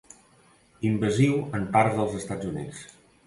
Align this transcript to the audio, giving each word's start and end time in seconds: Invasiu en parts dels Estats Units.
Invasiu 0.91 1.37
en 1.59 1.69
parts 1.77 1.99
dels 1.99 2.17
Estats 2.23 2.51
Units. 2.55 2.81